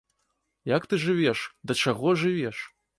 [0.75, 2.69] Як ты жывеш, да чаго жывеш?